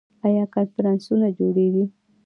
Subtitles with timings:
[0.25, 1.85] آیا کنفرانسونه جوړیږي؟